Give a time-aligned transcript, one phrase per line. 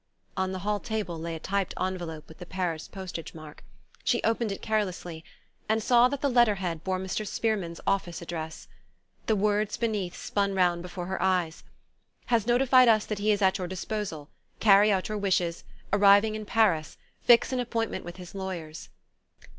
[0.35, 3.63] On the hall table lay a typed envelope with the Paris postage mark.
[4.03, 5.23] She opened it carelessly,
[5.69, 7.23] and saw that the letter head bore Mr.
[7.27, 8.67] Spearman's office address.
[9.27, 11.63] The words beneath spun round before her eyes....
[12.33, 14.31] "Has notified us that he is at your disposal...
[14.59, 15.63] carry out your wishes...
[15.93, 16.97] arriving in Paris...
[17.21, 18.89] fix an appointment with his lawyers...."